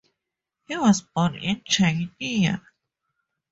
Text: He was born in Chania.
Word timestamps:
He 0.65 0.75
was 0.75 1.03
born 1.03 1.35
in 1.35 1.57
Chania. 1.61 2.63